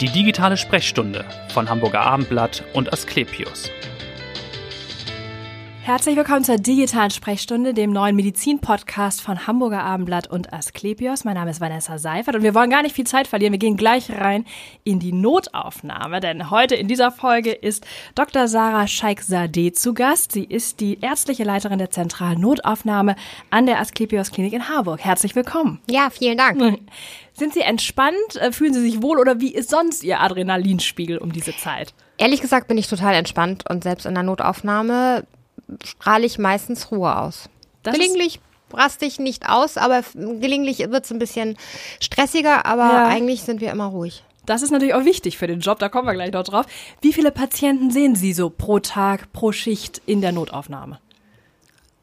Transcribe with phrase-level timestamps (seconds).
[0.00, 1.24] Die digitale Sprechstunde
[1.54, 3.70] von Hamburger Abendblatt und Asklepios.
[5.80, 11.24] Herzlich willkommen zur digitalen Sprechstunde, dem neuen Medizin-Podcast von Hamburger Abendblatt und Asklepios.
[11.24, 13.52] Mein Name ist Vanessa Seifert und wir wollen gar nicht viel Zeit verlieren.
[13.52, 14.44] Wir gehen gleich rein
[14.84, 18.48] in die Notaufnahme, denn heute in dieser Folge ist Dr.
[18.48, 20.32] Sarah Scheik-Sade zu Gast.
[20.32, 23.16] Sie ist die ärztliche Leiterin der zentralen Notaufnahme
[23.48, 25.00] an der Asklepios Klinik in Harburg.
[25.00, 25.80] Herzlich willkommen.
[25.88, 26.80] Ja, vielen Dank.
[27.36, 28.36] Sind Sie entspannt?
[28.36, 31.92] Äh, fühlen Sie sich wohl oder wie ist sonst Ihr Adrenalinspiegel um diese Zeit?
[32.16, 35.26] Ehrlich gesagt bin ich total entspannt und selbst in der Notaufnahme
[35.84, 37.50] strahle ich meistens Ruhe aus.
[37.82, 38.40] Das gelegentlich
[38.72, 41.56] raste ich nicht aus, aber gelegentlich wird es ein bisschen
[42.00, 43.06] stressiger, aber ja.
[43.06, 44.24] eigentlich sind wir immer ruhig.
[44.46, 46.66] Das ist natürlich auch wichtig für den Job, da kommen wir gleich noch drauf.
[47.02, 51.00] Wie viele Patienten sehen Sie so pro Tag, pro Schicht in der Notaufnahme?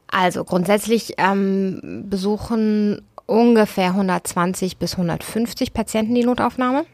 [0.08, 6.84] Also grundsätzlich ähm, besuchen ungefähr 120 bis 150 Patienten die Notaufnahme.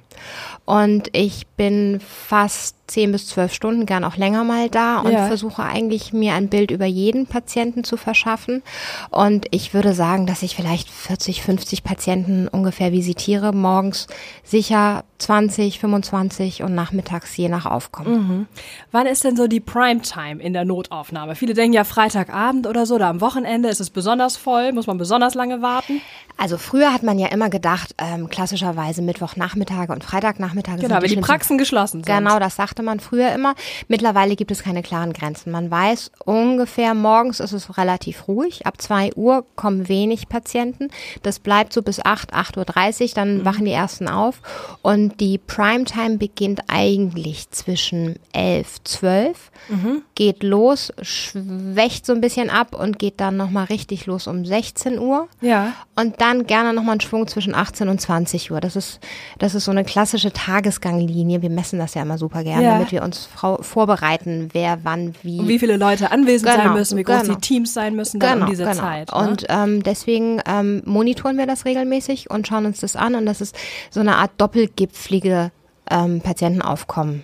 [0.64, 5.26] Und ich bin fast zehn bis zwölf Stunden, gern auch länger mal da und ja.
[5.26, 8.62] versuche eigentlich mir ein Bild über jeden Patienten zu verschaffen.
[9.10, 14.08] Und ich würde sagen, dass ich vielleicht 40, 50 Patienten ungefähr visitiere, morgens
[14.42, 18.12] sicher 20, 25 und nachmittags je nach Aufkommen.
[18.12, 18.46] Mhm.
[18.90, 21.36] Wann ist denn so die Primetime in der Notaufnahme?
[21.36, 24.98] Viele denken ja Freitagabend oder so, oder am Wochenende ist es besonders voll, muss man
[24.98, 26.00] besonders lange warten.
[26.36, 31.14] Also früher hat man ja immer gedacht, ähm, klassischerweise Mittwochnachmittage und Freitagnachmittage genau, sind die,
[31.16, 32.06] die Praxen geschlossen sind.
[32.06, 33.54] Genau, das sagte man früher immer.
[33.86, 35.52] Mittlerweile gibt es keine klaren Grenzen.
[35.52, 38.66] Man weiß ungefähr, morgens ist es relativ ruhig.
[38.66, 40.88] Ab zwei Uhr kommen wenig Patienten.
[41.22, 43.14] Das bleibt so bis acht, acht Uhr, dreißig.
[43.14, 43.44] dann mhm.
[43.44, 44.40] wachen die ersten auf.
[44.82, 50.02] Und die Primetime beginnt eigentlich zwischen elf, zwölf, mhm.
[50.14, 54.98] geht los, schwächt so ein bisschen ab und geht dann nochmal richtig los um 16
[54.98, 55.28] Uhr.
[55.40, 55.72] Ja.
[55.94, 58.60] Und dann gerne nochmal einen Schwung zwischen 18 und 20 Uhr.
[58.60, 59.00] Das ist,
[59.38, 61.42] das ist so eine klassische Tagesganglinie.
[61.42, 62.72] Wir messen das ja immer super gerne, ja.
[62.72, 63.28] damit wir uns
[63.60, 65.40] vorbereiten, wer wann wie.
[65.40, 67.34] Und wie viele Leute anwesend genau, sein müssen, wie groß genau.
[67.34, 68.76] die Teams sein müssen dann genau, um diese genau.
[68.76, 69.12] Zeit.
[69.12, 69.28] Ne?
[69.28, 73.14] Und ähm, deswegen ähm, monitoren wir das regelmäßig und schauen uns das an.
[73.14, 73.54] Und das ist
[73.90, 75.50] so eine Art doppelgipflige
[75.90, 77.22] ähm, Patientenaufkommen.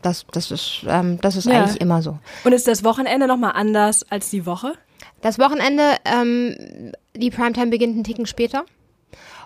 [0.00, 1.64] Das, das ist, ähm, das ist ja.
[1.64, 2.18] eigentlich immer so.
[2.44, 4.72] Und ist das Wochenende nochmal anders als die Woche?
[5.20, 8.64] Das Wochenende, ähm, die Primetime beginnt einen Ticken später.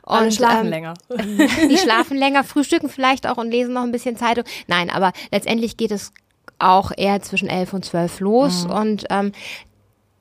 [0.04, 0.94] Und Alle schlafen ähm, länger.
[1.70, 4.44] Die schlafen länger, frühstücken vielleicht auch und lesen noch ein bisschen Zeitung.
[4.66, 6.12] Nein, aber letztendlich geht es
[6.58, 8.64] auch eher zwischen elf und zwölf los.
[8.64, 8.70] Mhm.
[8.70, 9.32] Und ähm,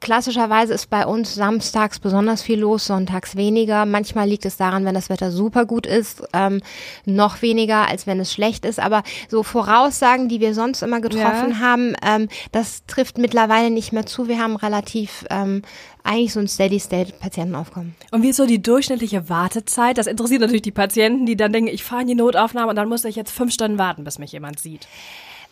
[0.03, 3.85] Klassischerweise ist bei uns samstags besonders viel los, sonntags weniger.
[3.85, 6.59] Manchmal liegt es daran, wenn das Wetter super gut ist, ähm,
[7.05, 8.81] noch weniger, als wenn es schlecht ist.
[8.81, 11.59] Aber so Voraussagen, die wir sonst immer getroffen ja.
[11.59, 14.27] haben, ähm, das trifft mittlerweile nicht mehr zu.
[14.27, 15.61] Wir haben relativ ähm,
[16.03, 17.95] eigentlich so ein Steady-State-Patientenaufkommen.
[18.11, 19.97] Und wie ist so die durchschnittliche Wartezeit?
[19.97, 22.89] Das interessiert natürlich die Patienten, die dann denken, ich fahre in die Notaufnahme und dann
[22.89, 24.87] muss ich jetzt fünf Stunden warten, bis mich jemand sieht.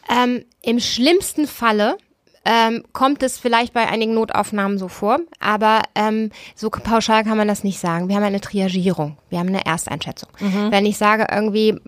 [0.09, 1.97] Ähm, Im schlimmsten Falle
[2.43, 7.47] ähm, kommt es vielleicht bei einigen Notaufnahmen so vor, aber ähm, so pauschal kann man
[7.47, 8.09] das nicht sagen.
[8.09, 10.29] Wir haben eine Triagierung, wir haben eine Ersteinschätzung.
[10.39, 10.71] Mhm.
[10.71, 11.79] Wenn ich sage irgendwie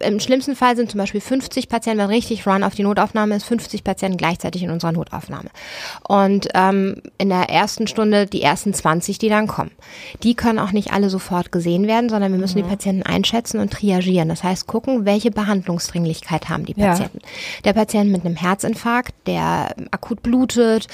[0.00, 3.44] im schlimmsten Fall sind zum Beispiel 50 Patienten, wenn richtig Run auf die Notaufnahme ist,
[3.44, 5.50] 50 Patienten gleichzeitig in unserer Notaufnahme.
[6.06, 9.72] Und ähm, in der ersten Stunde die ersten 20, die dann kommen.
[10.22, 12.64] Die können auch nicht alle sofort gesehen werden, sondern wir müssen mhm.
[12.64, 14.28] die Patienten einschätzen und triagieren.
[14.28, 17.18] Das heißt, gucken, welche Behandlungsdringlichkeit haben die Patienten.
[17.22, 17.28] Ja.
[17.64, 20.86] Der Patient mit einem Herzinfarkt, der akut blutet,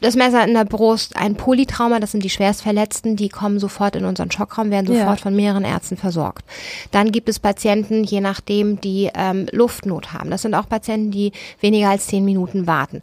[0.00, 4.04] das Messer in der Brust, ein Polytrauma, das sind die Schwerstverletzten, die kommen sofort in
[4.04, 5.22] unseren Schockraum, werden sofort ja.
[5.22, 6.44] von mehreren Ärzten versorgt.
[6.90, 10.30] Dann gibt es Patienten, je je nachdem, die ähm, Luftnot haben.
[10.30, 13.02] Das sind auch Patienten, die weniger als zehn Minuten warten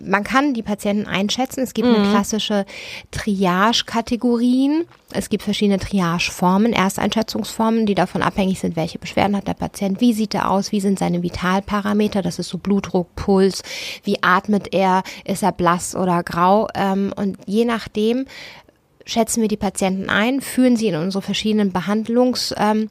[0.00, 1.60] man kann die Patienten einschätzen.
[1.60, 1.94] Es gibt mhm.
[1.94, 2.66] eine klassische
[3.12, 4.84] Triage-Kategorien.
[5.12, 10.12] Es gibt verschiedene Triage-Formen, Ersteinschätzungsformen, die davon abhängig sind, welche Beschwerden hat der Patient, wie
[10.12, 13.62] sieht er aus, wie sind seine Vitalparameter, das ist so Blutdruck, Puls,
[14.04, 16.68] wie atmet er, ist er blass oder grau.
[16.74, 18.26] Ähm, und je nachdem
[19.06, 22.90] schätzen wir die Patienten ein, führen sie in unsere verschiedenen Behandlungs- ähm,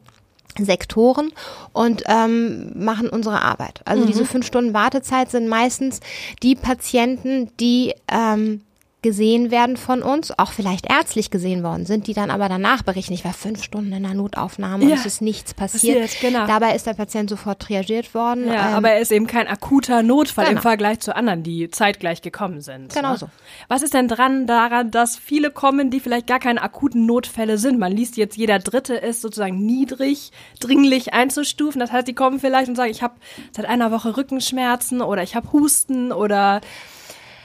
[0.60, 1.32] Sektoren
[1.74, 3.82] und ähm, machen unsere Arbeit.
[3.86, 4.08] Also mhm.
[4.08, 6.00] diese fünf Stunden Wartezeit sind meistens
[6.44, 8.62] die Patienten, die ähm,
[9.06, 13.14] gesehen werden von uns, auch vielleicht ärztlich gesehen worden sind, die dann aber danach berichten,
[13.14, 16.02] ich war fünf Stunden in der Notaufnahme ja, und es ist nichts passiert.
[16.02, 16.48] passiert genau.
[16.48, 18.48] Dabei ist der Patient sofort triagiert worden.
[18.48, 20.58] Ja, ähm, aber er ist eben kein akuter Notfall genau.
[20.58, 22.96] im Vergleich zu anderen, die zeitgleich gekommen sind.
[22.96, 23.18] Genau ne?
[23.20, 23.30] so.
[23.68, 27.78] Was ist denn dran daran, dass viele kommen, die vielleicht gar keine akuten Notfälle sind?
[27.78, 31.80] Man liest jetzt, jeder Dritte ist sozusagen niedrig, dringlich einzustufen.
[31.80, 33.14] Das heißt, die kommen vielleicht und sagen, ich habe
[33.52, 36.62] seit einer Woche Rückenschmerzen oder ich habe Husten oder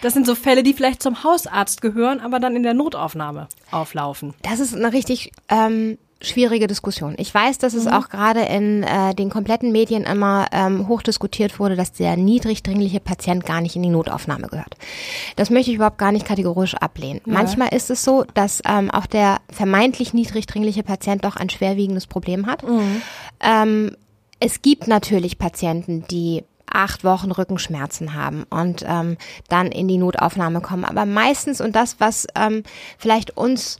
[0.02, 4.34] das sind so Fälle, die vielleicht zum Hausarzt gehören, aber dann in der Notaufnahme auflaufen.
[4.42, 7.14] Das ist eine richtig ähm, schwierige Diskussion.
[7.18, 11.76] Ich weiß, dass es auch gerade in äh, den kompletten Medien immer ähm, hochdiskutiert wurde,
[11.76, 14.76] dass der niedrig dringliche Patient gar nicht in die Notaufnahme gehört.
[15.36, 17.20] Das möchte ich überhaupt gar nicht kategorisch ablehnen.
[17.24, 22.06] Manchmal ist es so, dass ähm, auch der vermeintlich niedrig dringliche Patient doch ein schwerwiegendes
[22.06, 22.62] Problem hat.
[23.40, 23.96] Ähm,
[24.40, 29.16] es gibt natürlich Patienten, die acht Wochen Rückenschmerzen haben und ähm,
[29.48, 30.84] dann in die Notaufnahme kommen.
[30.84, 32.62] Aber meistens, und das, was ähm,
[32.98, 33.78] vielleicht uns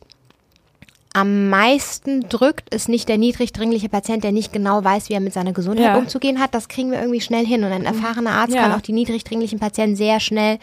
[1.12, 5.21] am meisten drückt, ist nicht der niedrig dringliche Patient, der nicht genau weiß, wie er
[5.21, 5.99] mit seiner Gesundheit Ja.
[5.99, 6.55] umzugehen hat.
[6.55, 7.65] Das kriegen wir irgendwie schnell hin.
[7.65, 8.62] Und ein erfahrener Arzt Ja.
[8.62, 10.59] kann auch die niedrig dringlichen Patienten sehr schnell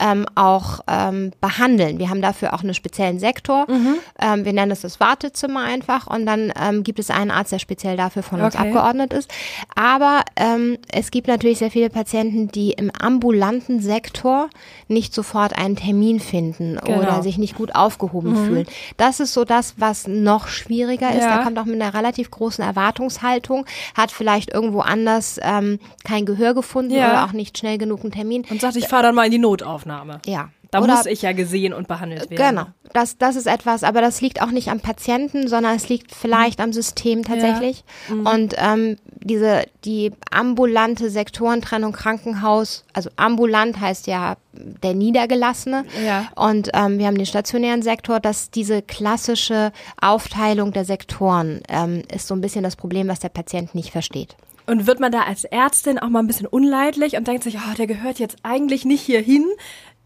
[0.00, 2.00] ähm, auch ähm, behandeln.
[2.00, 3.66] Wir haben dafür auch einen speziellen Sektor.
[3.70, 3.94] Mhm.
[4.20, 6.08] Ähm, wir nennen es das Wartezimmer einfach.
[6.08, 8.66] Und dann ähm, gibt es einen Arzt, der speziell dafür von uns Okay.
[8.66, 9.30] abgeordnet ist.
[9.76, 14.48] Aber ähm, es gibt natürlich sehr viele Patienten, die im ambulanten Sektor
[14.88, 16.98] nicht sofort einen Termin finden Genau.
[16.98, 18.66] oder sich nicht gut aufgehoben fühlen.
[18.96, 21.22] Das ist so das, was noch schwieriger ist.
[21.22, 21.38] Ja.
[21.38, 26.54] Da kommt auch mit einer relativ großen Erwartungshaltung, hat vielleicht irgendwo anders ähm, kein Gehör
[26.54, 27.10] gefunden Ja.
[27.10, 28.44] oder auch nicht schnell genug einen Termin.
[28.50, 30.20] Und sagt, ich fahre dann mal in die Notaufnahme.
[30.26, 30.48] Ja.
[30.74, 32.56] Da Oder- muss ich ja gesehen und behandelt werden.
[32.56, 36.12] Genau, das, das ist etwas, aber das liegt auch nicht am Patienten, sondern es liegt
[36.12, 37.84] vielleicht am System tatsächlich.
[38.10, 45.84] Und ähm, diese die ambulante Sektorentrennung Krankenhaus, also ambulant heißt ja der Niedergelassene.
[46.04, 46.26] Ja.
[46.34, 52.26] Und ähm, wir haben den stationären Sektor, dass diese klassische Aufteilung der Sektoren ähm, ist
[52.26, 54.34] so ein bisschen das Problem, was der Patient nicht versteht.
[54.66, 57.74] Und wird man da als Ärztin auch mal ein bisschen unleidlich und denkt sich, oh,
[57.76, 59.44] der gehört jetzt eigentlich nicht hier hin,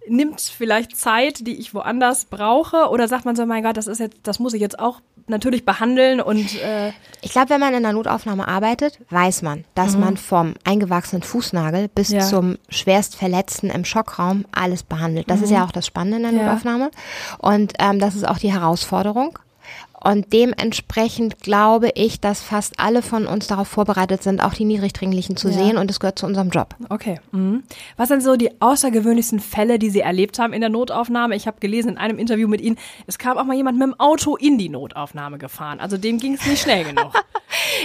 [0.08, 2.88] nimmt vielleicht Zeit, die ich woanders brauche?
[2.90, 5.66] Oder sagt man so, mein Gott, das ist jetzt, das muss ich jetzt auch natürlich
[5.66, 10.16] behandeln und äh, Ich glaube, wenn man in der Notaufnahme arbeitet, weiß man, dass man
[10.16, 12.20] vom eingewachsenen Fußnagel bis Ja.
[12.20, 15.28] zum schwerst Verletzten im Schockraum alles behandelt.
[15.30, 16.48] Das ist ja auch das Spannende in der Ja.
[16.48, 16.90] Notaufnahme.
[17.38, 19.38] Und ähm, das ist auch die Herausforderung.
[20.02, 25.36] Und dementsprechend glaube ich, dass fast alle von uns darauf vorbereitet sind, auch die Niedrigdringlichen
[25.36, 25.54] zu Ja.
[25.54, 25.76] sehen.
[25.76, 26.74] Und es gehört zu unserem Job.
[26.88, 27.20] Okay.
[27.32, 27.64] Mhm.
[27.96, 31.34] Was sind so die außergewöhnlichsten Fälle, die Sie erlebt haben in der Notaufnahme?
[31.34, 33.98] Ich habe gelesen in einem Interview mit Ihnen, es kam auch mal jemand mit dem
[33.98, 35.80] Auto in die Notaufnahme gefahren.
[35.80, 37.12] Also dem ging es nicht schnell genug.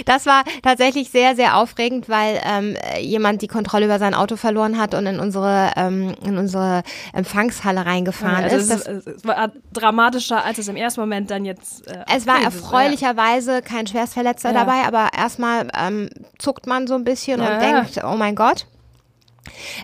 [0.04, 4.78] Das war tatsächlich sehr, sehr aufregend, weil ähm, jemand die Kontrolle über sein Auto verloren
[4.78, 6.82] hat und in unsere, ähm, in unsere
[7.12, 8.70] Empfangshalle reingefahren also ist.
[8.70, 11.86] Das, es war dramatischer, als es im ersten Moment dann jetzt.
[11.86, 14.64] Äh, es war erfreulicherweise kein Schwerstverletzter Ja.
[14.64, 18.66] dabei, aber erstmal ähm, zuckt man so ein bisschen Ja, und denkt, oh mein Gott.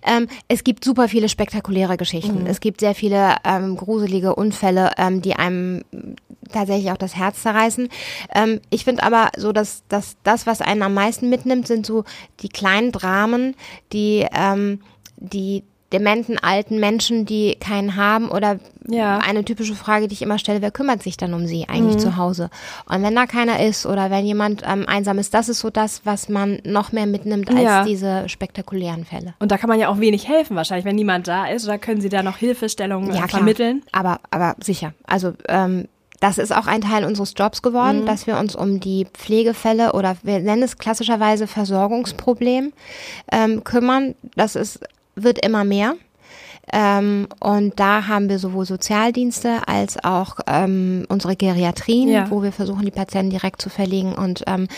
[0.05, 1.97] Ähm, es gibt super viele spektakuläre Mhm.
[1.99, 2.47] Geschichten.
[2.47, 5.85] Es gibt sehr viele ähm, gruselige Unfälle, ähm, die einem
[6.51, 7.89] tatsächlich auch das Herz zerreißen.
[8.35, 12.05] Ähm, ich finde aber so, dass, dass das, was einen am meisten mitnimmt, sind so
[12.41, 13.55] die kleinen Dramen,
[13.93, 14.81] die ähm,
[15.23, 18.59] die dementen alten Menschen, die keinen haben oder
[18.89, 19.19] Ja.
[19.19, 22.01] eine typische Frage, die ich immer stelle, wer kümmert sich dann um sie eigentlich Mhm.
[22.01, 22.51] zu Hause?
[22.89, 26.03] Und wenn da keiner ist oder wenn jemand ähm, einsam ist, das ist so das,
[26.05, 27.85] was man noch mehr mitnimmt als Ja.
[27.85, 29.35] diese spektakulären Fälle.
[29.41, 31.65] Und da kann man ja auch wenig helfen, wahrscheinlich, wenn niemand da ist.
[31.67, 33.83] Oder können Sie da noch Hilfestellungen äh, vermitteln?
[33.93, 34.93] Aber, aber sicher.
[35.07, 35.89] Also ähm,
[36.21, 37.69] das ist auch ein Teil unseres Jobs Mhm.
[37.69, 42.73] geworden, dass wir uns um die Pflegefälle oder wir nennen es klassischerweise Versorgungsproblem
[43.33, 44.15] ähm, kümmern.
[44.37, 44.81] Das ist,
[45.23, 45.95] wird immer mehr.
[46.73, 52.31] Ähm, und da haben wir sowohl Sozialdienste als auch ähm, unsere Geriatrien, Ja.
[52.31, 54.13] wo wir versuchen, die Patienten direkt zu verlegen.
[54.15, 54.69] Und ähm,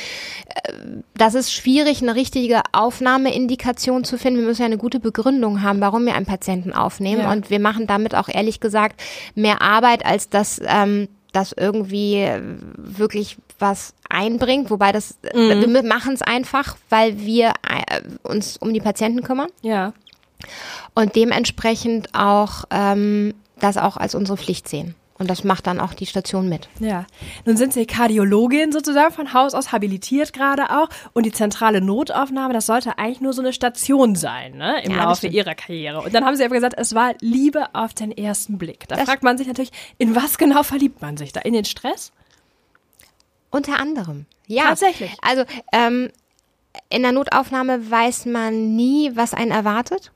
[0.48, 0.72] äh,
[1.14, 4.40] das ist schwierig, eine richtige Aufnahmeindikation zu finden.
[4.40, 7.22] Wir müssen ja eine gute Begründung haben, warum wir einen Patienten aufnehmen.
[7.22, 7.32] Ja.
[7.32, 9.02] Und wir machen damit auch ehrlich gesagt
[9.34, 12.40] mehr Arbeit, als dass ähm, das irgendwie äh,
[12.76, 14.70] wirklich was einbringt.
[14.70, 17.52] Wobei das, äh, wir machen es einfach, weil wir
[18.22, 19.92] uns um die Patienten kümmern Ja.
[20.94, 24.94] Und dementsprechend auch ähm, das auch als unsere Pflicht sehen.
[25.18, 26.68] Und das macht dann auch die Station mit.
[26.80, 27.06] Ja,
[27.44, 32.52] nun sind Sie Kardiologin sozusagen von Haus aus habilitiert gerade auch und die zentrale Notaufnahme,
[32.54, 35.28] das sollte eigentlich nur so eine Station sein, ne, im Ja, Laufe.
[35.28, 36.00] Ihrer Karriere.
[36.00, 38.88] Und dann haben Sie aber gesagt, es war Liebe auf den ersten Blick.
[38.88, 41.40] Da Das- fragt man sich natürlich, in was genau verliebt man sich da?
[41.40, 42.10] In den Stress?
[43.50, 44.26] Unter anderem.
[44.48, 44.64] Ja.
[44.68, 45.12] Tatsächlich.
[45.22, 46.10] Also ähm,
[46.88, 50.10] in der Notaufnahme weiß man nie, was einen erwartet.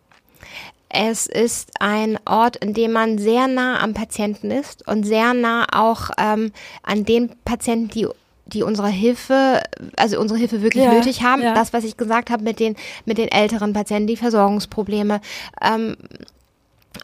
[0.89, 5.67] Es ist ein Ort, in dem man sehr nah am Patienten ist und sehr nah
[5.73, 8.07] auch ähm, an den Patienten, die
[8.49, 9.61] die unsere Hilfe,
[9.97, 11.43] also unsere Hilfe wirklich Ja, nötig haben.
[11.43, 11.53] ja.
[11.53, 15.21] Das, was ich gesagt habe mit den mit den älteren Patienten, die Versorgungsprobleme,
[15.61, 15.97] ähm,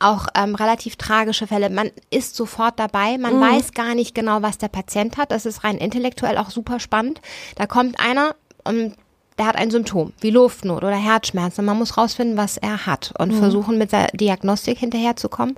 [0.00, 1.68] auch ähm, relativ tragische Fälle.
[1.68, 5.32] Man ist sofort dabei, man weiß gar nicht genau, was der Patient hat.
[5.32, 7.20] Das ist rein intellektuell auch super spannend.
[7.56, 8.34] Da kommt einer
[8.64, 8.94] und
[9.38, 11.64] der hat ein Symptom, wie Luftnot oder Herzschmerzen.
[11.64, 15.56] Man muss rausfinden, was er hat und versuchen, mit der Diagnostik hinterherzukommen.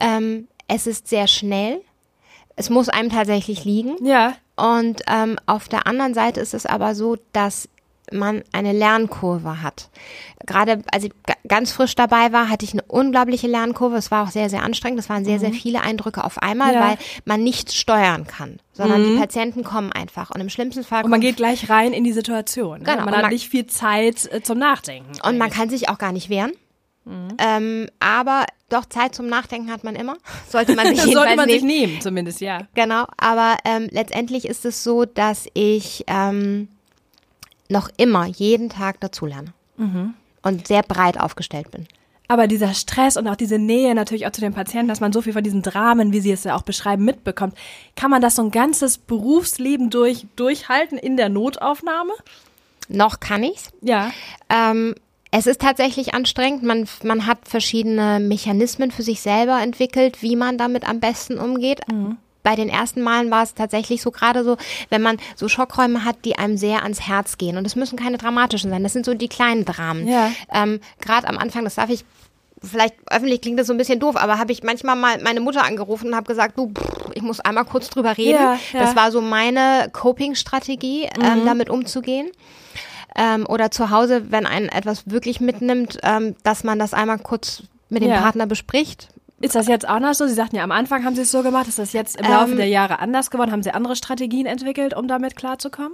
[0.00, 1.80] Ähm, es ist sehr schnell.
[2.56, 3.96] Es muss einem tatsächlich liegen.
[4.04, 4.34] Ja.
[4.56, 7.68] Und ähm, auf der anderen Seite ist es aber so, dass
[8.12, 9.88] man eine Lernkurve hat.
[10.46, 11.12] Gerade als ich
[11.48, 13.96] ganz frisch dabei war, hatte ich eine unglaubliche Lernkurve.
[13.96, 15.00] Es war auch sehr, sehr anstrengend.
[15.00, 16.80] Es waren sehr, sehr viele Eindrücke auf einmal, Ja.
[16.88, 20.30] weil man nichts steuern kann, sondern die Patienten kommen einfach.
[20.30, 22.80] Und im schlimmsten Fall Und man geht gleich rein in die Situation.
[22.80, 22.84] Ne?
[22.84, 25.12] Genau, Man und hat man- nicht viel Zeit äh, zum Nachdenken.
[25.26, 26.52] Und man kann sich auch gar nicht wehren.
[27.38, 30.16] Ähm, aber doch Zeit zum Nachdenken hat man immer.
[30.48, 31.60] Sollte man sich sollte man nicht.
[31.60, 32.60] sich nehmen, zumindest, ja.
[32.74, 36.68] Genau, aber ähm, letztendlich ist es so, dass ich ähm,
[37.68, 39.52] noch immer jeden Tag dazulerne.
[40.42, 41.86] Und sehr breit aufgestellt bin.
[42.26, 45.20] Aber dieser Stress und auch diese Nähe natürlich auch zu den Patienten, dass man so
[45.20, 47.54] viel von diesen Dramen, wie Sie es ja auch beschreiben, mitbekommt,
[47.96, 52.12] kann man das so ein ganzes Berufsleben durch, durchhalten in der Notaufnahme?
[52.88, 53.70] Noch kann ich's.
[53.82, 54.10] Ja.
[54.48, 54.94] Ähm,
[55.30, 56.62] es ist tatsächlich anstrengend.
[56.62, 61.80] Man, man hat verschiedene Mechanismen für sich selber entwickelt, wie man damit am besten umgeht.
[62.44, 64.56] Bei den ersten Malen war es tatsächlich so gerade so,
[64.90, 67.56] wenn man so Schockräume hat, die einem sehr ans Herz gehen.
[67.56, 68.84] Und es müssen keine dramatischen sein.
[68.84, 70.06] Das sind so die kleinen Dramen.
[70.06, 70.30] Ja.
[70.52, 72.04] Ähm, gerade am Anfang, das darf ich
[72.62, 75.64] vielleicht öffentlich klingt das so ein bisschen doof, aber habe ich manchmal mal meine Mutter
[75.64, 78.40] angerufen und habe gesagt, du, pff, ich muss einmal kurz drüber reden.
[78.40, 78.80] Ja, ja.
[78.80, 82.30] Das war so meine Coping-Strategie, ähm, damit umzugehen.
[83.16, 87.62] Ähm, oder zu Hause, wenn einen etwas wirklich mitnimmt, ähm, dass man das einmal kurz
[87.88, 88.20] mit dem Ja.
[88.20, 89.08] Partner bespricht.
[89.44, 90.26] Ist das jetzt auch noch so?
[90.26, 91.68] Sie sagten ja, am Anfang haben Sie es so gemacht.
[91.68, 93.52] Ist das jetzt im Laufe Ähm, der Jahre anders geworden?
[93.52, 95.92] Haben Sie andere Strategien entwickelt, um damit klarzukommen?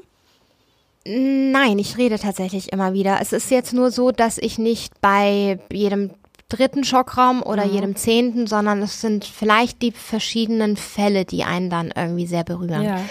[1.06, 3.18] Nein, ich rede tatsächlich immer wieder.
[3.20, 6.10] Es ist jetzt nur so, dass ich nicht bei jedem
[6.50, 7.72] dritten Schockraum oder Mhm.
[7.72, 12.82] jedem zehnten, sondern es sind vielleicht die verschiedenen Fälle, die einen dann irgendwie sehr berühren.
[12.82, 13.02] Ja, ja.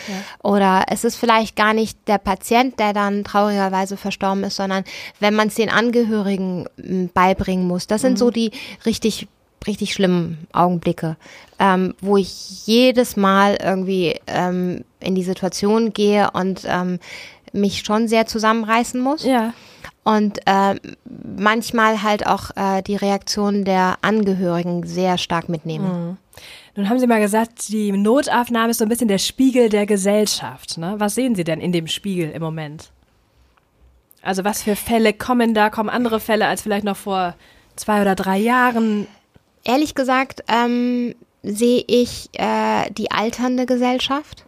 [0.44, 4.84] Oder es ist vielleicht gar nicht der Patient, der dann traurigerweise verstorben ist, sondern
[5.20, 7.88] wenn man es den Angehörigen m, beibringen muss.
[7.88, 8.18] Das sind Mhm.
[8.18, 8.52] so die
[8.86, 9.28] richtig
[9.68, 11.18] richtig schlimmen Augenblicke,
[11.60, 17.00] ähm, wo ich jedes Mal irgendwie ähm, in die Situation gehe und ähm,
[17.52, 19.54] mich schon sehr zusammenreißen muss Ja.
[20.04, 20.76] und äh,
[21.38, 26.18] manchmal halt auch äh, die Reaktion der Angehörigen sehr stark mitnehme.
[26.76, 30.78] Nun haben Sie mal gesagt, die Notaufnahme ist so ein bisschen der Spiegel der Gesellschaft.
[30.78, 30.96] Ne?
[30.98, 32.92] Was sehen Sie denn in dem Spiegel im Moment?
[34.22, 35.70] Also was für Fälle kommen da?
[35.70, 37.36] Kommen andere Fälle als vielleicht noch vor
[37.76, 39.08] zwei oder drei Jahren?
[39.70, 44.44] Ehrlich gesagt ähm, sehe ich äh, die alternde Gesellschaft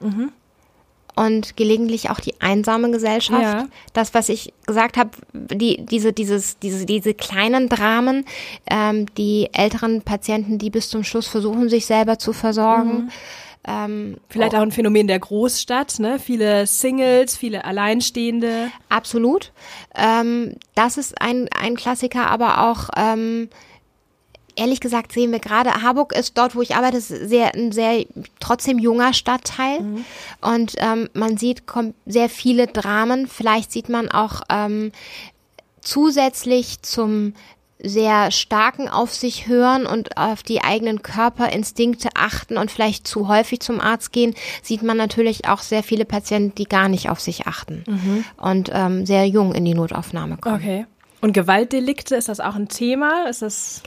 [1.16, 3.42] und gelegentlich auch die einsame Gesellschaft.
[3.42, 3.68] Ja.
[3.94, 8.26] Das, was ich gesagt habe, die, diese, dieses, diese, diese kleinen Dramen,
[8.70, 13.12] ähm, die älteren Patienten, die bis zum Schluss versuchen, sich selber zu versorgen.
[13.68, 16.18] Ähm, Vielleicht auch ein Phänomen der Großstadt, ne?
[16.18, 18.72] Viele Singles, viele Alleinstehende.
[18.90, 19.52] Absolut.
[19.96, 23.50] Ähm, das ist ein, ein Klassiker, aber auch ähm,
[24.62, 28.06] ehrlich gesagt sehen wir gerade, Harburg ist dort, wo ich arbeite, ist sehr, ein sehr
[28.40, 29.80] trotzdem junger Stadtteil.
[30.42, 31.64] Und ähm, man sieht
[32.06, 33.28] sehr viele Dramen.
[33.28, 34.92] Vielleicht sieht man auch ähm,
[35.82, 37.34] zusätzlich zum
[37.84, 43.60] sehr starken auf sich hören und auf die eigenen Körperinstinkte achten und vielleicht zu häufig
[43.62, 47.48] zum Arzt gehen, sieht man natürlich auch sehr viele Patienten, die gar nicht auf sich
[47.48, 47.84] achten
[48.38, 50.56] und ähm, sehr jung in die Notaufnahme kommen.
[50.58, 50.86] Okay.
[51.22, 53.28] Und Gewaltdelikte, ist das auch ein Thema?
[53.28, 53.82] Ist das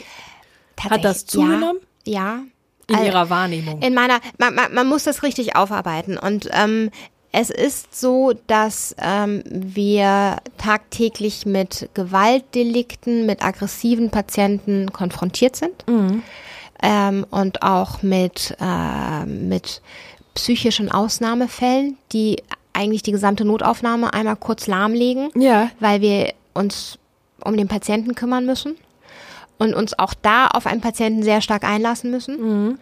[0.81, 1.78] Hat das zugenommen?
[2.04, 2.12] Ja.
[2.14, 2.40] ja.
[2.88, 3.81] in Also, Ihrer Wahrnehmung?
[3.83, 6.90] in meiner, man, man, man muss das richtig aufarbeiten und ähm,
[7.37, 15.85] es ist so, dass ähm, wir tagtäglich mit Gewaltdelikten, mit aggressiven Patienten konfrontiert sind
[16.81, 19.83] ähm, und auch mit, äh, mit
[20.35, 22.40] psychischen Ausnahmefällen, die
[22.73, 25.71] eigentlich die gesamte Notaufnahme einmal kurz lahmlegen Ja.
[25.81, 26.99] weil wir uns
[27.45, 28.76] um den Patienten kümmern müssen
[29.59, 32.79] und uns auch da auf einen Patienten sehr stark einlassen müssen.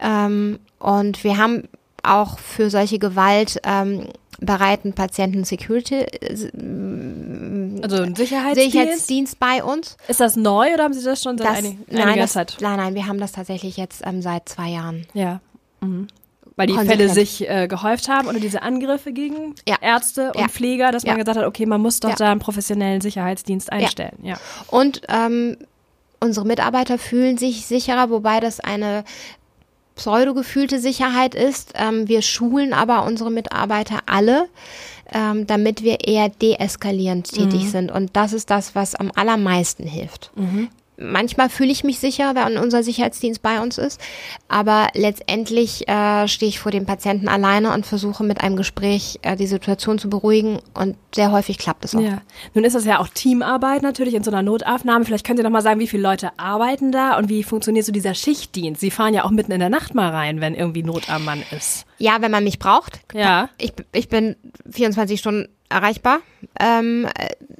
[0.00, 1.64] Ähm, und wir haben
[2.02, 4.08] auch für solche Gewalt ähm,
[4.40, 8.72] bereiten Patienten Security äh, Also ein Sicherheitsdienst?
[8.72, 9.96] Sicherheitsdienst bei uns.
[10.08, 12.56] Ist das neu oder haben Sie das schon seit Das, einig, nein, einiger das, Zeit?
[12.60, 15.06] nein, nein, wir haben das tatsächlich jetzt ähm, seit zwei Jahren.
[15.14, 15.40] Ja.
[15.80, 16.08] Mhm.
[16.56, 17.00] Weil die Konsequent.
[17.00, 19.76] Fälle sich äh, gehäuft haben oder diese Angriffe gegen Ja.
[19.80, 20.48] Ärzte und Ja.
[20.48, 21.22] Pfleger, dass man Ja.
[21.24, 24.18] gesagt hat, okay, man muss doch da einen professionellen Sicherheitsdienst einstellen.
[24.22, 24.36] Ja.
[24.68, 25.56] Und ähm,
[26.24, 29.04] unsere Mitarbeiter fühlen sich sicherer, wobei das eine
[29.94, 31.72] pseudo-gefühlte Sicherheit ist.
[31.76, 34.48] Ähm, wir schulen aber unsere Mitarbeiter alle,
[35.12, 37.92] ähm, damit wir eher deeskalierend tätig sind.
[37.92, 40.32] Und das ist das, was am allermeisten hilft.
[40.96, 44.00] Manchmal fühle ich mich sicher, wenn unser Sicherheitsdienst bei uns ist.
[44.48, 49.36] Aber letztendlich äh, stehe ich vor dem Patienten alleine und versuche mit einem Gespräch äh,
[49.36, 50.60] die Situation zu beruhigen.
[50.74, 52.00] Und sehr häufig klappt es auch.
[52.00, 52.22] Ja.
[52.54, 55.04] Nun ist das ja auch Teamarbeit natürlich in so einer Notaufnahme.
[55.04, 57.92] Vielleicht können Sie noch mal sagen, wie viele Leute arbeiten da und wie funktioniert so
[57.92, 58.80] dieser Schichtdienst?
[58.80, 61.42] Sie fahren ja auch mitten in der Nacht mal rein, wenn irgendwie Not am Mann
[61.56, 61.86] ist.
[61.98, 63.00] Ja, wenn man mich braucht.
[63.12, 63.48] Ja.
[63.58, 64.36] Ich, ich bin
[64.70, 66.20] 24 Stunden erreichbar.
[66.60, 67.06] Ähm,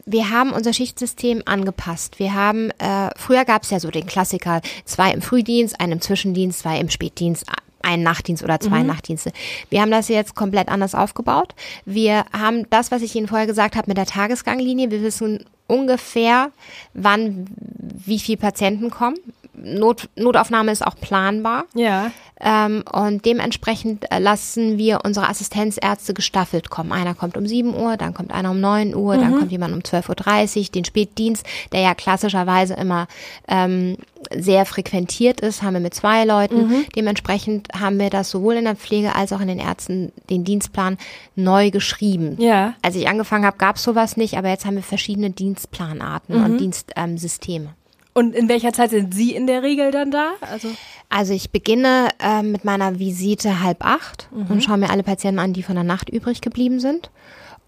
[0.07, 2.19] wir haben unser Schichtsystem angepasst.
[2.19, 6.01] Wir haben, äh, früher gab es ja so den Klassiker, zwei im Frühdienst, einen im
[6.01, 7.47] Zwischendienst, zwei im Spätdienst,
[7.83, 8.87] einen Nachtdienst oder zwei mhm.
[8.87, 9.33] Nachtdienste.
[9.71, 11.55] Wir haben das jetzt komplett anders aufgebaut.
[11.85, 14.91] Wir haben das, was ich Ihnen vorher gesagt habe, mit der Tagesganglinie.
[14.91, 16.51] Wir wissen ungefähr,
[16.93, 19.17] wann wie viele Patienten kommen.
[19.57, 21.65] Not, Notaufnahme ist auch planbar.
[21.75, 22.11] Ja.
[22.41, 26.93] Ähm, und dementsprechend äh, lassen wir unsere Assistenzärzte gestaffelt kommen.
[26.93, 29.21] Einer kommt um 7 Uhr, dann kommt einer um 9 Uhr, mhm.
[29.21, 30.65] dann kommt jemand um 12.30 Uhr.
[30.73, 33.07] Den Spätdienst, der ja klassischerweise immer
[33.49, 33.97] ähm,
[34.35, 36.69] sehr frequentiert ist, haben wir mit zwei Leuten.
[36.69, 36.87] Mhm.
[36.97, 40.99] Dementsprechend haben wir das sowohl in der Pflege als auch in den Ärzten den Dienstplan
[41.37, 42.37] neu geschrieben.
[42.39, 42.75] Ja.
[42.83, 46.45] Als ich angefangen habe, gab es sowas nicht, aber jetzt haben wir verschiedene Dienstplanarten mhm.
[46.45, 47.67] und Dienstsysteme.
[47.67, 47.84] Ähm,
[48.15, 50.33] und in welcher Zeit sind Sie in der Regel dann da?
[50.41, 50.69] Also,
[51.09, 54.47] also ich beginne äh, mit meiner Visite halb acht mhm.
[54.49, 57.11] und schaue mir alle Patienten an, die von der Nacht übrig geblieben sind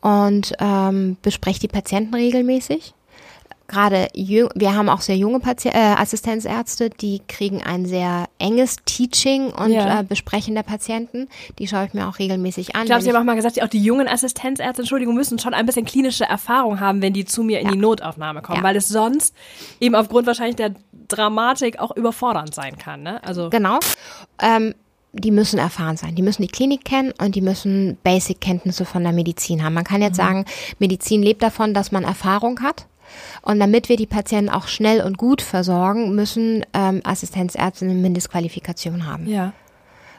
[0.00, 2.94] und ähm, bespreche die Patienten regelmäßig
[3.68, 9.50] gerade wir haben auch sehr junge Pati äh, Assistenzärzte, die kriegen ein sehr enges Teaching
[9.50, 10.00] und ja.
[10.00, 11.28] äh, Besprechen der Patienten.
[11.58, 12.82] Die schaue ich mir auch regelmäßig an.
[12.82, 15.66] Ich glaube, Sie haben auch mal gesagt, auch die jungen Assistenzärzte, Entschuldigung, müssen schon ein
[15.66, 17.73] bisschen klinische Erfahrung haben, wenn die zu mir in ja.
[17.73, 18.64] die Notaufnahme kommen, ja.
[18.64, 19.35] weil es sonst
[19.80, 20.75] eben aufgrund wahrscheinlich der
[21.08, 23.02] Dramatik auch überfordernd sein kann.
[23.02, 23.23] Ne?
[23.25, 23.78] Also genau.
[24.40, 24.75] Ähm,
[25.12, 26.14] die müssen erfahren sein.
[26.14, 29.75] Die müssen die Klinik kennen und die müssen Basic-Kenntnisse von der Medizin haben.
[29.75, 30.23] Man kann jetzt mhm.
[30.23, 30.44] sagen,
[30.78, 32.87] Medizin lebt davon, dass man Erfahrung hat.
[33.42, 39.06] Und damit wir die Patienten auch schnell und gut versorgen, müssen ähm, Assistenzärzte eine Mindestqualifikation
[39.06, 39.26] haben.
[39.28, 39.52] Ja.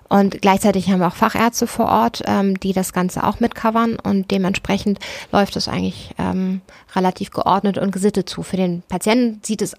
[0.10, 4.32] Und gleichzeitig haben wir auch Fachärzte vor Ort, ähm, die das Ganze auch mitcovern und
[4.32, 5.00] dementsprechend
[5.32, 6.62] läuft es eigentlich ähm,
[6.96, 8.44] relativ geordnet und gesittet zu.
[8.44, 9.76] Für den Patienten sieht es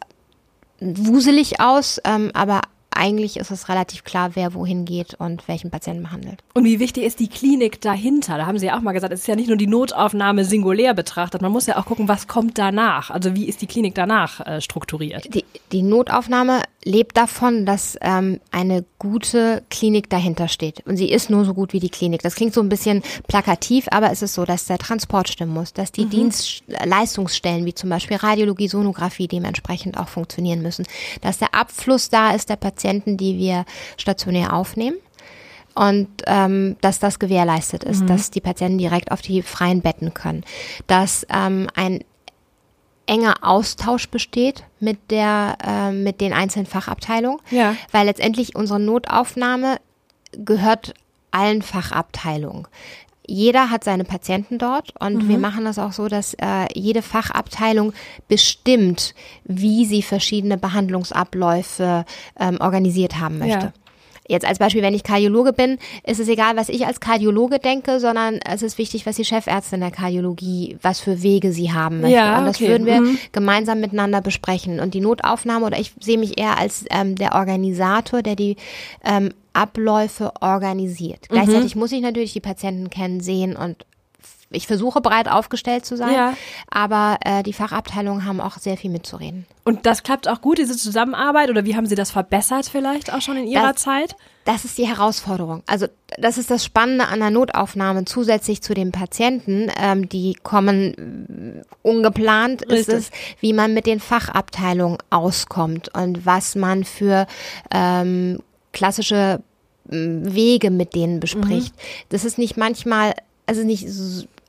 [0.81, 2.61] wuselig aus, ähm, aber
[2.99, 6.43] eigentlich ist es relativ klar, wer wohin geht und welchen Patienten behandelt.
[6.55, 8.37] Und wie wichtig ist die Klinik dahinter?
[8.37, 10.95] Da haben Sie ja auch mal gesagt, es ist ja nicht nur die Notaufnahme singulär
[10.95, 13.11] betrachtet, man muss ja auch gucken, was kommt danach.
[13.11, 15.33] Also wie ist die Klinik danach äh, strukturiert?
[15.33, 20.87] Die, die Notaufnahme lebt davon, dass ähm, eine gute Klinik dahinter steht.
[20.87, 22.23] Und sie ist nur so gut wie die Klinik.
[22.23, 25.73] Das klingt so ein bisschen plakativ, aber es ist so, dass der Transport stimmen muss,
[25.73, 26.11] dass die mhm.
[26.11, 30.87] Dienstleistungsstellen wie zum Beispiel Radiologie, Sonographie dementsprechend auch funktionieren müssen,
[31.21, 32.57] dass der Abfluss da ist der
[32.89, 33.65] Patienten, die wir
[33.99, 34.97] stationär aufnehmen
[35.75, 38.07] und ähm, dass das gewährleistet ist, mhm.
[38.07, 40.43] dass die Patienten direkt auf die freien Betten können,
[40.87, 42.03] dass ähm, ein
[43.07, 47.77] enger Austausch besteht mit der äh, mit den einzelnen Fachabteilungen, ja.
[47.93, 49.77] weil letztendlich unsere Notaufnahme
[50.33, 50.95] gehört
[51.31, 52.67] allen Fachabteilungen.
[53.31, 55.29] Jeder hat seine Patienten dort und mhm.
[55.29, 57.93] wir machen das auch so, dass äh, jede Fachabteilung
[58.27, 59.15] bestimmt,
[59.45, 62.07] wie sie verschiedene Behandlungsabläufe
[62.41, 63.67] ähm, organisiert haben möchte.
[63.67, 63.73] Ja.
[64.29, 67.99] Jetzt als Beispiel, wenn ich Kardiologe bin, ist es egal, was ich als Kardiologe denke,
[67.99, 72.17] sondern es ist wichtig, was die Chefärztin der Kardiologie, was für Wege sie haben möchte.
[72.17, 72.69] Ja, und das okay.
[72.69, 73.19] würden wir mhm.
[73.33, 74.81] gemeinsam miteinander besprechen.
[74.81, 78.57] Und die Notaufnahme, oder ich sehe mich eher als ähm, der Organisator, der die
[79.03, 81.27] ähm, Abläufe organisiert.
[81.29, 81.35] Mhm.
[81.35, 83.85] Gleichzeitig muss ich natürlich die Patienten kennen, sehen und
[84.51, 86.35] ich versuche breit aufgestellt zu sein, ja.
[86.71, 89.45] aber äh, die Fachabteilungen haben auch sehr viel mitzureden.
[89.65, 93.21] Und das klappt auch gut, diese Zusammenarbeit, oder wie haben Sie das verbessert vielleicht auch
[93.21, 94.17] schon in Ihrer das, Zeit?
[94.47, 95.63] Das ist die Herausforderung.
[95.67, 101.63] Also das ist das Spannende an der Notaufnahme zusätzlich zu den Patienten, ähm, die kommen
[101.83, 102.79] ungeplant, Richtig.
[102.79, 107.27] ist es, wie man mit den Fachabteilungen auskommt und was man für
[107.71, 108.39] ähm,
[108.73, 109.43] klassische
[109.89, 111.75] Wege mit denen bespricht.
[111.75, 111.81] Mhm.
[112.11, 113.15] Das ist nicht manchmal,
[113.47, 113.87] also nicht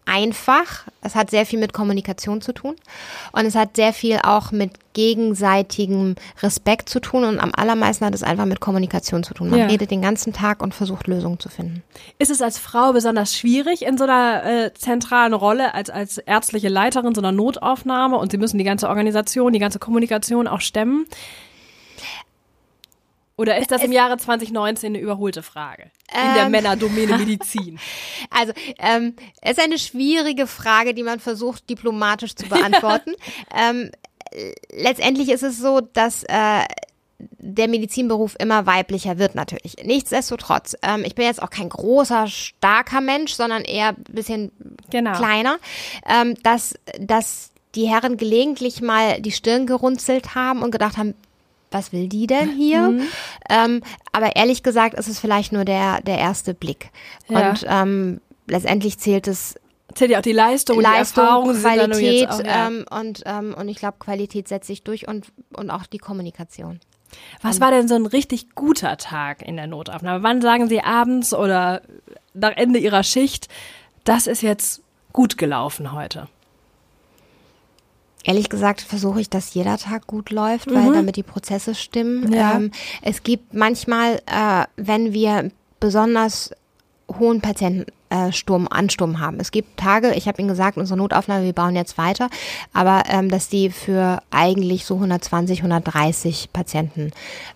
[0.10, 0.86] einfach.
[1.02, 2.76] Es hat sehr viel mit Kommunikation zu tun
[3.32, 8.16] und es hat sehr viel auch mit gegenseitigem Respekt zu tun und am allermeisten hat
[8.16, 9.50] es einfach mit Kommunikation zu tun.
[9.50, 9.66] Man ja.
[9.68, 11.84] redet den ganzen Tag und versucht Lösungen zu finden.
[12.18, 16.70] Ist es als Frau besonders schwierig in so einer äh, zentralen Rolle als als ärztliche
[16.70, 21.06] Leiterin so einer Notaufnahme und Sie müssen die ganze Organisation, die ganze Kommunikation auch stemmen?
[23.40, 25.84] Oder ist das im Jahre 2019 eine überholte Frage?
[26.12, 27.80] In ähm, der Männerdomäne Medizin.
[28.30, 33.14] Also, ähm, es ist eine schwierige Frage, die man versucht, diplomatisch zu beantworten.
[33.58, 33.92] ähm,
[34.74, 36.66] letztendlich ist es so, dass äh,
[37.18, 39.78] der Medizinberuf immer weiblicher wird natürlich.
[39.86, 44.52] Nichtsdestotrotz, ähm, ich bin jetzt auch kein großer, starker Mensch, sondern eher ein bisschen
[44.90, 45.14] genau.
[45.14, 45.60] kleiner,
[46.06, 51.14] ähm, dass, dass die Herren gelegentlich mal die Stirn gerunzelt haben und gedacht haben,
[51.72, 52.90] was will die denn hier?
[52.90, 53.08] Mhm.
[53.50, 56.90] Ähm, aber ehrlich gesagt ist es vielleicht nur der, der erste Blick.
[57.28, 57.50] Ja.
[57.50, 59.56] Und ähm, letztendlich zählt es
[59.96, 62.68] zählt ja auch die Leistung, Leistung die Erfahrung, Qualität auch, ja.
[62.68, 66.80] ähm, und, ähm, und ich glaube, Qualität setzt sich durch und, und auch die Kommunikation.
[67.42, 70.24] Was war denn so ein richtig guter Tag in der Notaufnahme?
[70.24, 71.82] Wann sagen Sie abends oder
[72.36, 73.48] nach Ende Ihrer Schicht,
[74.04, 76.28] das ist jetzt gut gelaufen heute?
[78.24, 80.94] Ehrlich gesagt versuche ich, dass jeder Tag gut läuft, weil mhm.
[80.94, 82.32] damit die Prozesse stimmen.
[82.34, 82.56] Ja.
[82.56, 86.52] Ähm, es gibt manchmal, äh, wenn wir besonders
[87.18, 88.32] hohen Patientensturm, äh,
[88.70, 89.40] Ansturm haben.
[89.40, 92.30] Es gibt Tage, ich habe Ihnen gesagt, unsere Notaufnahme, wir bauen jetzt weiter,
[92.74, 97.12] aber ähm, dass die für eigentlich so 120, 130 Patienten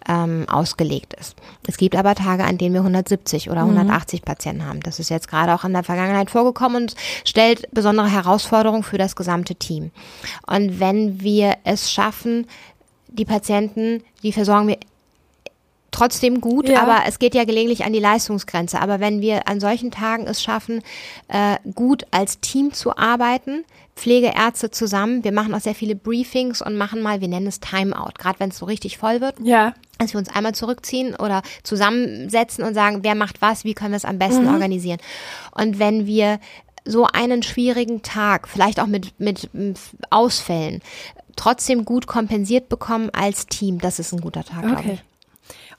[0.08, 1.36] ähm, ausgelegt ist.
[1.68, 4.26] Es gibt aber Tage, an denen wir 170 oder 180 mhm.
[4.26, 4.80] Patienten haben.
[4.82, 9.16] Das ist jetzt gerade auch in der Vergangenheit vorgekommen und stellt besondere Herausforderungen für das
[9.16, 9.92] gesamte Team.
[10.48, 12.48] Und wenn wir es schaffen,
[13.08, 14.78] die Patienten, die versorgen wir
[15.94, 16.82] trotzdem gut, ja.
[16.82, 18.82] aber es geht ja gelegentlich an die Leistungsgrenze.
[18.82, 20.82] Aber wenn wir an solchen Tagen es schaffen,
[21.30, 23.64] äh, gut als Team zu arbeiten,
[23.96, 28.14] Pflegeärzte zusammen, wir machen auch sehr viele Briefings und machen mal, wir nennen es Timeout,
[28.18, 29.36] gerade wenn es so richtig voll wird.
[29.42, 29.74] Ja.
[30.00, 33.98] Dass wir uns einmal zurückziehen oder zusammensetzen und sagen, wer macht was, wie können wir
[33.98, 34.54] es am besten mhm.
[34.54, 35.00] organisieren.
[35.52, 36.40] Und wenn wir
[36.86, 39.50] so einen schwierigen Tag, vielleicht auch mit, mit
[40.10, 40.82] Ausfällen,
[41.36, 44.74] trotzdem gut kompensiert bekommen als Team, das ist ein guter Tag, okay.
[44.74, 45.04] glaube ich.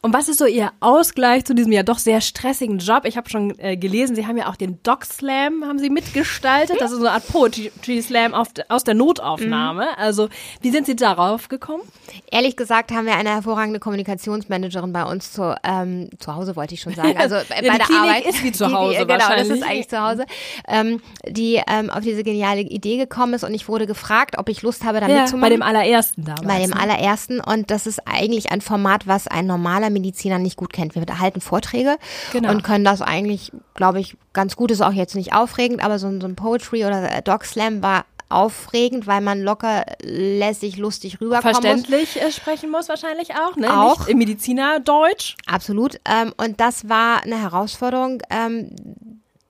[0.05, 3.07] Und was ist so Ihr Ausgleich zu diesem ja doch sehr stressigen Job?
[3.07, 6.79] Ich habe schon äh, gelesen, Sie haben ja auch den Doc Slam haben Sie mitgestaltet.
[6.79, 9.85] Das ist so eine Art Poetry Slam auf, aus der Notaufnahme.
[9.85, 9.97] Mhm.
[9.97, 10.29] Also
[10.61, 11.83] wie sind Sie darauf gekommen?
[12.31, 16.83] Ehrlich gesagt haben wir eine hervorragende Kommunikationsmanagerin bei uns zu, ähm, zu Hause, wollte ich
[16.83, 17.17] schon sagen.
[17.17, 18.27] Also bei der Klinik Arbeit.
[18.27, 20.27] ist wie zu Hause die, die, Genau, das ist eigentlich zu Hause.
[20.69, 24.61] Ähm, die ähm, auf diese geniale Idee gekommen ist und ich wurde gefragt, ob ich
[24.61, 25.40] Lust habe, da ja, mitzumachen.
[25.40, 26.47] Bei dem allerersten damals.
[26.47, 26.79] Bei dem ne?
[26.79, 30.94] allerersten und das ist eigentlich ein Format, was ein normaler Mediziner nicht gut kennt.
[30.94, 31.96] Wir erhalten Vorträge
[32.33, 32.50] genau.
[32.50, 34.70] und können das eigentlich, glaube ich, ganz gut.
[34.70, 39.07] Ist auch jetzt nicht aufregend, aber so, so ein Poetry oder Dog Slam war aufregend,
[39.07, 41.57] weil man locker lässig, lustig rüberkommt.
[41.57, 42.24] Verständlich muss.
[42.24, 43.72] Äh, sprechen muss wahrscheinlich auch, ne?
[43.72, 44.00] Auch.
[44.00, 45.37] Nicht im Medizinerdeutsch.
[45.46, 46.00] Absolut.
[46.04, 48.70] Ähm, und das war eine Herausforderung, ähm,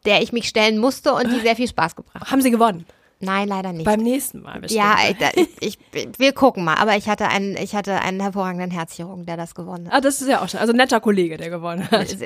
[0.05, 2.31] der ich mich stellen musste und die sehr viel Spaß gebracht hat.
[2.31, 2.85] Haben Sie gewonnen?
[3.25, 3.85] Nein, leider nicht.
[3.85, 4.85] Beim nächsten Mal bestimmt.
[4.85, 4.97] Ja,
[5.35, 5.79] ich, ich,
[6.19, 6.77] wir gucken mal.
[6.77, 9.95] Aber ich hatte einen, ich hatte einen hervorragenden Herzchirurgen, der das gewonnen hat.
[9.95, 10.61] Ah, das ist ja auch schon.
[10.61, 12.17] Also ein netter Kollege, der gewonnen hat.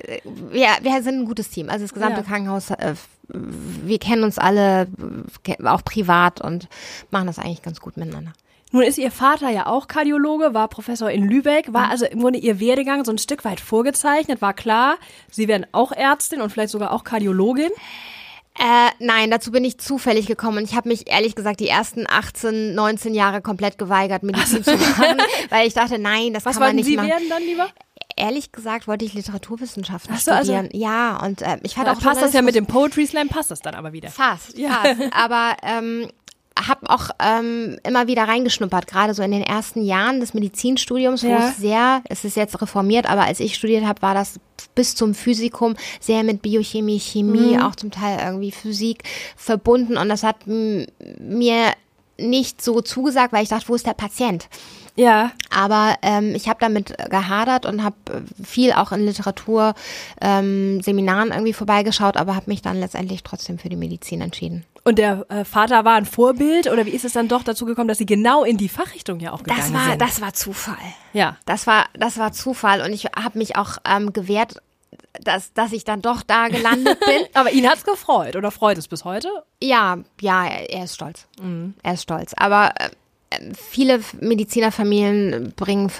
[0.52, 1.68] Ja, wir sind ein gutes Team.
[1.68, 2.26] Also das gesamte ja.
[2.26, 2.94] Krankenhaus, äh,
[3.28, 4.88] wir kennen uns alle,
[5.64, 6.68] auch privat und
[7.10, 8.32] machen das eigentlich ganz gut miteinander.
[8.70, 12.38] Nun ist Ihr Vater ja auch Kardiologe, war Professor in Lübeck, war also im Grunde
[12.38, 14.96] Ihr Werdegang so ein Stück weit vorgezeichnet, war klar,
[15.30, 17.70] Sie werden auch Ärztin und vielleicht sogar auch Kardiologin.
[18.58, 20.64] Äh, nein, dazu bin ich zufällig gekommen.
[20.64, 25.18] Ich habe mich ehrlich gesagt die ersten 18, 19 Jahre komplett geweigert, Medizin zu machen,
[25.50, 27.08] weil ich dachte, nein, das Was kann man nicht Sie machen.
[27.08, 27.68] werden dann lieber?
[28.16, 30.66] Ehrlich gesagt wollte ich Literaturwissenschaften so, also studieren.
[30.66, 33.52] Also, ja, und äh, ich fand auch passt das ja mit dem Poetry Slam passt
[33.52, 34.08] das dann aber wieder.
[34.08, 34.70] Fast, ja.
[34.70, 34.96] fast.
[35.12, 36.08] Aber ähm,
[36.66, 41.28] habe auch ähm, immer wieder reingeschnuppert, gerade so in den ersten Jahren des Medizinstudiums, wo
[41.28, 41.48] ja.
[41.48, 44.40] es sehr, es ist jetzt reformiert, aber als ich studiert habe, war das
[44.78, 47.62] bis zum Physikum sehr mit Biochemie, Chemie, mhm.
[47.62, 49.02] auch zum Teil irgendwie Physik
[49.36, 51.72] verbunden und das hat mir
[52.16, 54.48] nicht so zugesagt, weil ich dachte, wo ist der Patient?
[54.94, 55.32] Ja.
[55.50, 57.96] Aber ähm, ich habe damit gehadert und habe
[58.44, 59.74] viel auch in Literatur,
[60.20, 64.64] ähm, Seminaren irgendwie vorbeigeschaut, aber habe mich dann letztendlich trotzdem für die Medizin entschieden.
[64.82, 67.88] Und der äh, Vater war ein Vorbild oder wie ist es dann doch dazu gekommen,
[67.88, 70.00] dass Sie genau in die Fachrichtung ja auch gegangen das war, sind?
[70.00, 70.76] Das war Zufall.
[71.12, 71.36] Ja.
[71.44, 74.62] Das war, das war Zufall und ich habe mich auch ähm, gewehrt,
[75.22, 77.22] dass, dass ich dann doch da gelandet bin.
[77.34, 79.28] Aber ihn hat's gefreut oder freut es bis heute?
[79.62, 81.26] Ja, ja, er ist stolz.
[81.40, 81.74] Mhm.
[81.82, 82.34] Er ist stolz.
[82.36, 85.90] Aber äh, viele Medizinerfamilien bringen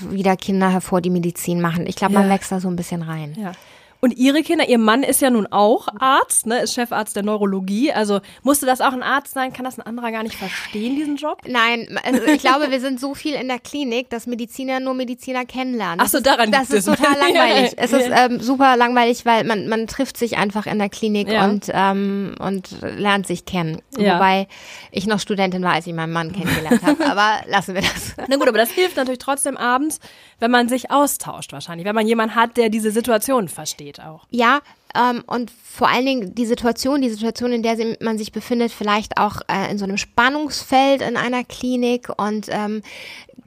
[0.00, 1.86] wieder Kinder hervor, die Medizin machen.
[1.86, 2.34] Ich glaube, man ja.
[2.34, 3.36] wächst da so ein bisschen rein.
[3.38, 3.52] Ja.
[4.00, 7.92] Und Ihre Kinder, Ihr Mann ist ja nun auch Arzt, ne, ist Chefarzt der Neurologie.
[7.92, 9.52] Also musste das auch ein Arzt sein?
[9.52, 11.42] Kann das ein anderer gar nicht verstehen, diesen Job?
[11.46, 15.44] Nein, also ich glaube, wir sind so viel in der Klinik, dass Mediziner nur Mediziner
[15.44, 16.00] kennenlernen.
[16.00, 17.72] Ach so, daran Das ist total langweilig.
[17.76, 21.44] es ist ähm, super langweilig, weil man, man trifft sich einfach in der Klinik ja.
[21.46, 23.82] und, ähm, und lernt sich kennen.
[23.96, 24.46] Wobei
[24.92, 27.04] ich noch Studentin war, als ich meinen Mann kennengelernt habe.
[27.06, 28.14] Aber lassen wir das.
[28.28, 29.98] Na gut, aber das hilft natürlich trotzdem abends,
[30.38, 34.26] wenn man sich austauscht wahrscheinlich, wenn man jemanden hat, der diese Situation versteht geht auch.
[34.30, 34.60] Ja,
[34.94, 39.16] ähm, und vor allen Dingen die Situation, die Situation, in der man sich befindet, vielleicht
[39.16, 42.82] auch äh, in so einem Spannungsfeld in einer Klinik und ähm,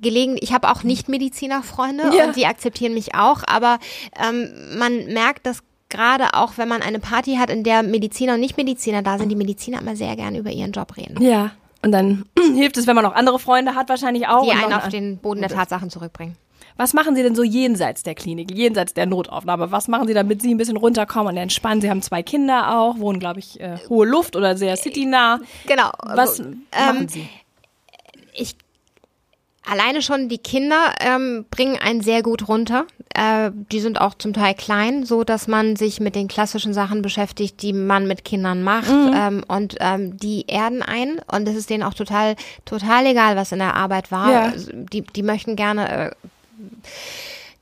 [0.01, 2.25] gelegen, ich habe auch Nicht-Mediziner-Freunde ja.
[2.25, 3.77] und die akzeptieren mich auch, aber
[4.19, 8.39] ähm, man merkt, dass gerade auch, wenn man eine Party hat, in der Mediziner und
[8.39, 11.21] Nicht-Mediziner da sind, die Mediziner immer sehr gern über ihren Job reden.
[11.21, 11.51] Ja.
[11.83, 12.25] Und dann
[12.55, 14.43] hilft es, wenn man noch andere Freunde hat, wahrscheinlich auch.
[14.43, 16.35] Die einen auf den Boden der Tatsachen zurückbringen.
[16.77, 19.71] Was machen Sie denn so jenseits der Klinik, jenseits der Notaufnahme?
[19.71, 21.81] Was machen Sie, damit Sie ein bisschen runterkommen und entspannen?
[21.81, 25.39] Sie haben zwei Kinder auch, wohnen, glaube ich, äh, hohe Luft oder sehr citynah.
[25.67, 25.91] Genau.
[26.03, 27.27] Was Ähm, machen Sie?
[28.33, 28.55] ich
[29.63, 32.85] alleine schon die Kinder ähm, bringen einen sehr gut runter.
[33.13, 37.01] Äh, die sind auch zum Teil klein, so dass man sich mit den klassischen Sachen
[37.01, 38.89] beschäftigt, die man mit Kindern macht.
[38.89, 43.51] Ähm, und ähm, die erden ein und es ist denen auch total total egal, was
[43.51, 44.31] in der Arbeit war.
[44.31, 44.41] Ja.
[44.45, 46.11] Also, Die die möchten gerne äh,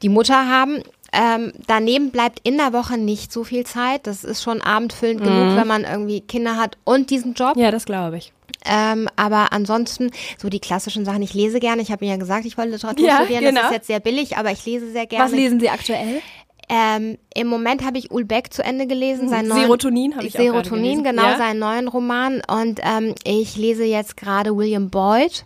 [0.02, 0.82] die Mutter haben.
[1.12, 4.06] Ähm, daneben bleibt in der Woche nicht so viel Zeit.
[4.06, 7.58] Das ist schon abendfüllend genug, wenn man irgendwie Kinder hat und diesen Job.
[7.58, 8.32] Ja, das glaube ich.
[8.66, 11.82] Ähm, aber ansonsten, so die klassischen Sachen, ich lese gerne.
[11.82, 13.42] Ich habe mir ja gesagt, ich wollte Literatur Ja, studieren.
[13.44, 13.62] genau.
[13.62, 15.26] Das ist jetzt sehr billig, aber ich lese sehr gerne.
[15.26, 16.22] Was lesen Sie aktuell?
[16.72, 19.28] Ähm, Im Moment habe ich Ulbeck zu Ende gelesen.
[19.30, 21.04] Seinen neuen, Serotonin habe ich auch Serotonin, gelesen.
[21.04, 21.38] genau, Ja.
[21.38, 22.42] seinen neuen Roman.
[22.48, 25.46] Und ähm, ich lese jetzt gerade William Boyd,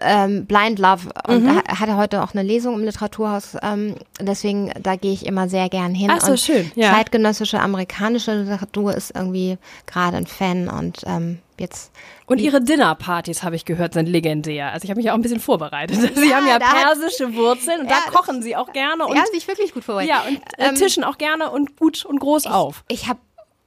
[0.00, 1.08] ähm, Blind Love.
[1.28, 1.62] Und Mhm.
[1.66, 3.56] er hatte heute auch eine Lesung im Literaturhaus.
[3.62, 6.10] Ähm, deswegen, da gehe ich immer sehr gern hin.
[6.12, 6.92] Ach so, und schön, ja.
[6.92, 10.68] Zeitgenössische amerikanische Literatur ist irgendwie gerade ein Fan.
[10.68, 11.92] Und ähm, jetzt
[12.26, 14.72] Und Ihre Dinnerpartys, habe ich gehört, sind legendär.
[14.72, 15.96] Also ich habe mich auch ein bisschen vorbereitet.
[16.16, 19.16] Sie haben ja da hat- persische Wurzeln und Ja, da kochen Sie auch gerne und
[19.16, 20.10] ja, sich wirklich gut vorbereitet.
[20.14, 22.82] ja, und äh, Ähm, tischen auch gerne und gut und groß auf.
[22.88, 23.20] Ich habe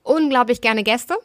[0.03, 1.15] unglaublich gerne Gäste.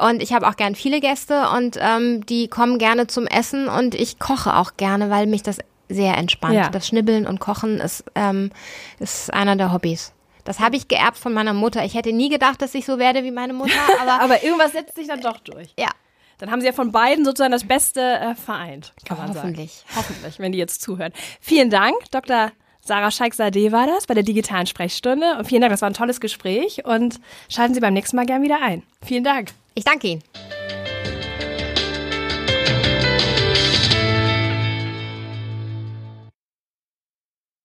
[0.00, 3.94] Und ich habe auch gern viele Gäste und ähm, die kommen gerne zum Essen und
[3.94, 5.58] ich koche auch gerne, weil mich das
[5.88, 6.54] sehr entspannt.
[6.54, 6.68] Ja.
[6.68, 8.50] Das Schnibbeln und Kochen ist, ähm,
[8.98, 10.12] ist einer der Hobbys.
[10.44, 11.84] Das habe ich geerbt von meiner Mutter.
[11.84, 14.94] Ich hätte nie gedacht, dass ich so werde wie meine Mutter, aber Aber irgendwas setzt
[14.96, 15.68] sich dann doch durch.
[15.78, 15.88] ja,
[16.38, 19.84] Dann haben Sie ja von beiden sozusagen das Beste äh, vereint, kann man hoffentlich.
[19.86, 19.96] sagen.
[19.96, 21.12] Hoffentlich, wenn die jetzt zuhören.
[21.40, 22.52] Vielen Dank, Dr.
[22.80, 25.36] Sarah Scheik-Sade war das bei der digitalen Sprechstunde.
[25.38, 28.42] Und vielen Dank, das war ein tolles Gespräch und schalten Sie beim nächsten Mal gern
[28.42, 28.82] wieder ein.
[29.02, 29.52] Vielen Dank.
[29.74, 30.22] Ich danke Ihnen.